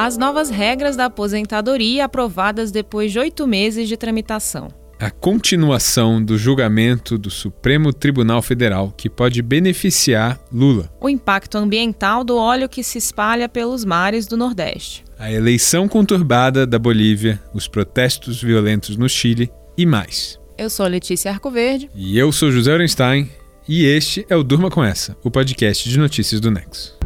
[0.00, 4.68] As novas regras da aposentadoria aprovadas depois de oito meses de tramitação.
[4.96, 10.88] A continuação do julgamento do Supremo Tribunal Federal, que pode beneficiar Lula.
[11.00, 15.04] O impacto ambiental do óleo que se espalha pelos mares do Nordeste.
[15.18, 20.38] A eleição conturbada da Bolívia, os protestos violentos no Chile e mais.
[20.56, 21.90] Eu sou Letícia Arcoverde.
[21.92, 23.28] E eu sou José Orenstein.
[23.68, 26.96] E este é o Durma Com Essa, o podcast de notícias do Nexo.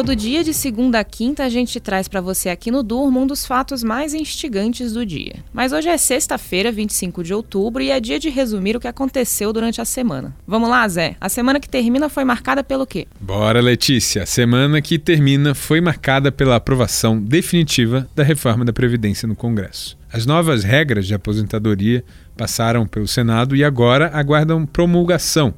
[0.00, 3.26] Todo dia, de segunda a quinta, a gente traz para você aqui no Durma um
[3.26, 5.34] dos fatos mais instigantes do dia.
[5.52, 9.52] Mas hoje é sexta-feira, 25 de outubro, e é dia de resumir o que aconteceu
[9.52, 10.34] durante a semana.
[10.46, 11.16] Vamos lá, Zé?
[11.20, 13.06] A semana que termina foi marcada pelo quê?
[13.20, 14.22] Bora, Letícia.
[14.22, 19.98] A semana que termina foi marcada pela aprovação definitiva da reforma da Previdência no Congresso.
[20.10, 22.02] As novas regras de aposentadoria
[22.38, 25.52] passaram pelo Senado e agora aguardam promulgação,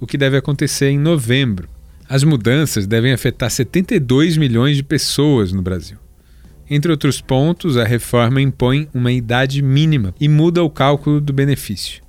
[0.00, 1.68] o que deve acontecer em novembro.
[2.08, 5.98] As mudanças devem afetar 72 milhões de pessoas no Brasil.
[6.70, 12.02] Entre outros pontos, a reforma impõe uma idade mínima e muda o cálculo do benefício.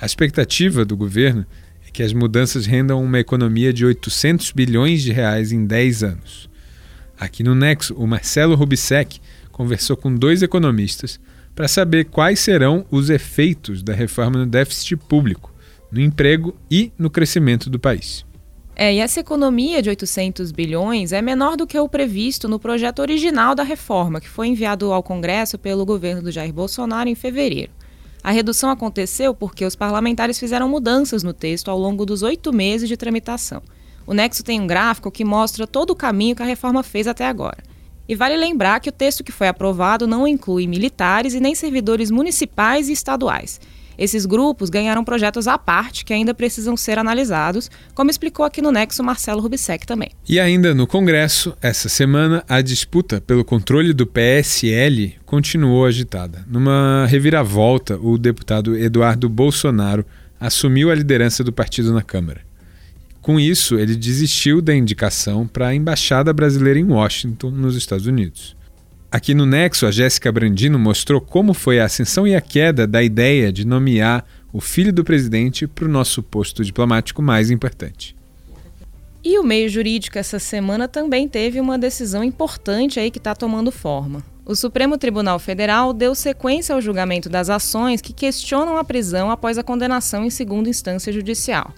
[0.00, 1.44] A expectativa do governo
[1.84, 6.48] é que as mudanças rendam uma economia de 800 bilhões de reais em 10 anos.
[7.18, 9.20] Aqui no Nexo, o Marcelo Rubissec
[9.50, 11.18] conversou com dois economistas
[11.52, 15.52] para saber quais serão os efeitos da reforma no déficit público,
[15.90, 18.24] no emprego e no crescimento do país.
[18.74, 23.00] É, e essa economia de 800 bilhões é menor do que o previsto no projeto
[23.00, 27.70] original da reforma, que foi enviado ao Congresso pelo governo do Jair Bolsonaro em fevereiro.
[28.24, 32.88] A redução aconteceu porque os parlamentares fizeram mudanças no texto ao longo dos oito meses
[32.88, 33.62] de tramitação.
[34.06, 37.26] O Nexo tem um gráfico que mostra todo o caminho que a reforma fez até
[37.26, 37.58] agora.
[38.08, 42.10] E vale lembrar que o texto que foi aprovado não inclui militares e nem servidores
[42.10, 43.60] municipais e estaduais.
[43.98, 48.72] Esses grupos ganharam projetos à parte que ainda precisam ser analisados, como explicou aqui no
[48.72, 50.10] Nexo Marcelo Rubissec também.
[50.28, 56.44] E ainda no Congresso, essa semana, a disputa pelo controle do PSL continuou agitada.
[56.46, 60.04] Numa reviravolta, o deputado Eduardo Bolsonaro
[60.38, 62.40] assumiu a liderança do partido na Câmara.
[63.20, 68.56] Com isso, ele desistiu da indicação para a embaixada brasileira em Washington, nos Estados Unidos.
[69.12, 73.02] Aqui no Nexo, a Jéssica Brandino mostrou como foi a ascensão e a queda da
[73.02, 78.16] ideia de nomear o filho do presidente para o nosso posto diplomático mais importante.
[79.22, 83.70] E o meio jurídico essa semana também teve uma decisão importante aí que está tomando
[83.70, 84.24] forma.
[84.46, 89.58] O Supremo Tribunal Federal deu sequência ao julgamento das ações que questionam a prisão após
[89.58, 91.74] a condenação em segunda instância judicial.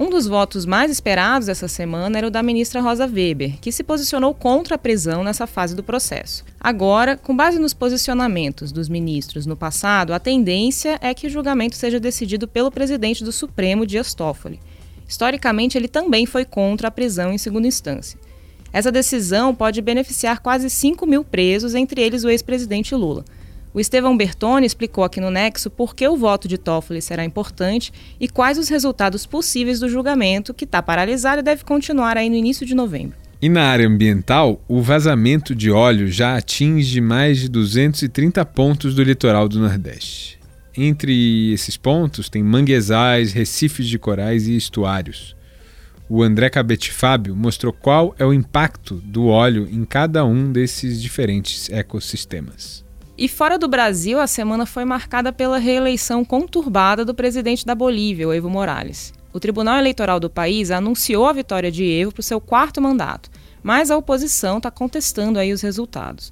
[0.00, 3.82] Um dos votos mais esperados essa semana era o da ministra Rosa Weber, que se
[3.82, 6.44] posicionou contra a prisão nessa fase do processo.
[6.60, 11.74] Agora, com base nos posicionamentos dos ministros no passado, a tendência é que o julgamento
[11.74, 14.60] seja decidido pelo presidente do Supremo, Dias Toffoli.
[15.08, 18.20] Historicamente, ele também foi contra a prisão em segunda instância.
[18.72, 23.24] Essa decisão pode beneficiar quase 5 mil presos, entre eles o ex-presidente Lula.
[23.72, 27.92] O Estevão Bertoni explicou aqui no Nexo por que o voto de Toffoli será importante
[28.18, 32.36] e quais os resultados possíveis do julgamento, que está paralisado e deve continuar aí no
[32.36, 33.16] início de novembro.
[33.40, 39.02] E na área ambiental, o vazamento de óleo já atinge mais de 230 pontos do
[39.02, 40.40] litoral do Nordeste.
[40.76, 45.36] Entre esses pontos tem manguezais, recifes de corais e estuários.
[46.08, 51.02] O André Cabete Fábio mostrou qual é o impacto do óleo em cada um desses
[51.02, 52.87] diferentes ecossistemas.
[53.18, 58.32] E fora do Brasil, a semana foi marcada pela reeleição conturbada do presidente da Bolívia,
[58.32, 59.12] Evo Morales.
[59.32, 63.28] O Tribunal Eleitoral do país anunciou a vitória de Evo para o seu quarto mandato,
[63.60, 66.30] mas a oposição está contestando aí os resultados.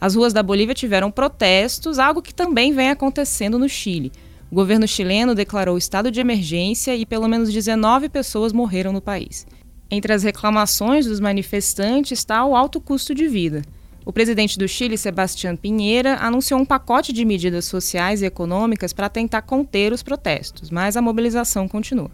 [0.00, 4.12] As ruas da Bolívia tiveram protestos, algo que também vem acontecendo no Chile.
[4.48, 9.44] O governo chileno declarou estado de emergência e pelo menos 19 pessoas morreram no país.
[9.90, 13.62] Entre as reclamações dos manifestantes está o alto custo de vida.
[14.08, 19.06] O presidente do Chile, Sebastián Pinheira, anunciou um pacote de medidas sociais e econômicas para
[19.06, 22.10] tentar conter os protestos, mas a mobilização continua.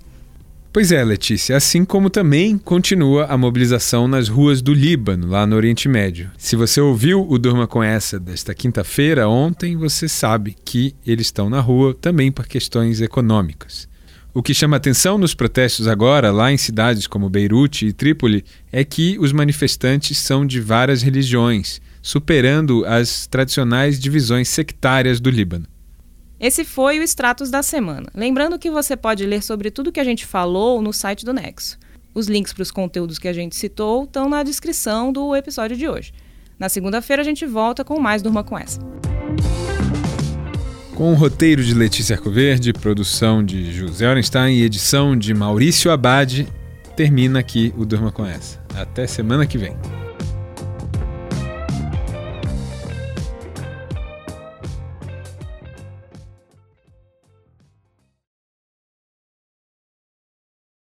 [0.72, 5.54] Pois é, Letícia, assim como também continua a mobilização nas ruas do Líbano, lá no
[5.54, 6.32] Oriente Médio.
[6.36, 11.48] Se você ouviu o Durma com essa desta quinta-feira, ontem, você sabe que eles estão
[11.48, 13.88] na rua também por questões econômicas.
[14.36, 18.82] O que chama atenção nos protestos agora, lá em cidades como Beirute e Trípoli, é
[18.82, 25.68] que os manifestantes são de várias religiões, superando as tradicionais divisões sectárias do Líbano.
[26.40, 28.08] Esse foi o Stratos da semana.
[28.12, 31.78] Lembrando que você pode ler sobre tudo que a gente falou no site do Nexo.
[32.12, 35.88] Os links para os conteúdos que a gente citou estão na descrição do episódio de
[35.88, 36.12] hoje.
[36.58, 38.80] Na segunda-feira a gente volta com mais Durma com essa.
[40.94, 46.46] Com o roteiro de Letícia Arcoverde, produção de José Orenstein e edição de Maurício Abade,
[46.96, 48.60] termina aqui o Durma com essa.
[48.76, 49.76] Até semana que vem.